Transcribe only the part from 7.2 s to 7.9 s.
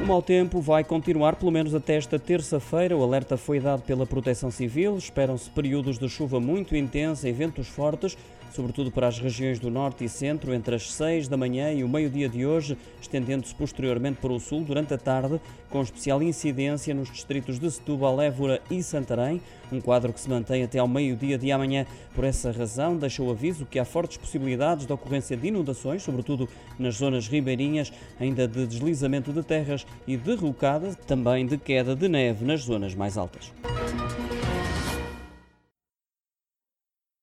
e ventos